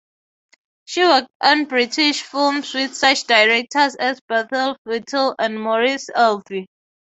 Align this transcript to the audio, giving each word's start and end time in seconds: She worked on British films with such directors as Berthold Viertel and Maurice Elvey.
She 0.85 1.03
worked 1.03 1.27
on 1.41 1.65
British 1.65 2.23
films 2.23 2.73
with 2.73 2.97
such 2.97 3.25
directors 3.27 3.93
as 3.97 4.19
Berthold 4.21 4.77
Viertel 4.83 5.35
and 5.37 5.61
Maurice 5.61 6.09
Elvey. 6.15 6.65